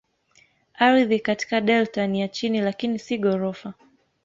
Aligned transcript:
Ardhi 0.75 1.19
katika 1.19 1.61
delta 1.61 2.07
ni 2.07 2.21
ya 2.21 2.27
chini 2.27 2.61
lakini 2.61 2.99
si 2.99 3.17
ghorofa. 3.17 3.73